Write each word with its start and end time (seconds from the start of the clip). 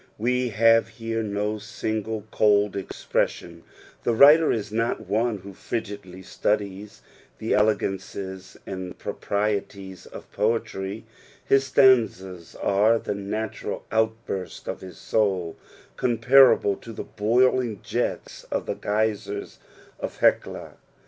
We 0.17 0.49
have 0.49 0.87
here 0.87 1.21
no 1.21 1.59
single 1.59 2.23
cold 2.31 2.75
expression; 2.75 3.61
the 4.03 4.15
writer 4.15 4.51
is 4.51 4.71
not 4.71 5.05
one 5.07 5.37
who 5.37 5.53
frigidly 5.53 6.23
studies 6.23 7.03
the 7.37 7.53
elegancies 7.53 8.57
and 8.65 8.97
proprieties 8.97 10.07
of 10.07 10.31
poetry, 10.31 11.05
his 11.45 11.65
stanzas 11.65 12.55
am 12.63 13.03
the 13.03 13.13
natural 13.13 13.85
outburst 13.91 14.67
of 14.67 14.81
his 14.81 14.97
soul, 14.97 15.55
compnrable 15.97 16.77
to 16.81 16.91
the 16.91 17.03
boiling 17.03 17.79
jets 17.83 18.43
of 18.45 18.65
the 18.65 18.73
K^ysers 18.75 19.57
of 19.99 20.17
Hecla. 20.17 20.77